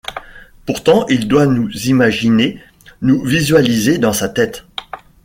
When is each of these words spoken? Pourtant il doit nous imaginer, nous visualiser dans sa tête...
Pourtant 0.65 1.05
il 1.09 1.27
doit 1.27 1.45
nous 1.45 1.69
imaginer, 1.89 2.57
nous 3.03 3.23
visualiser 3.23 3.99
dans 3.99 4.13
sa 4.13 4.29
tête... 4.29 4.65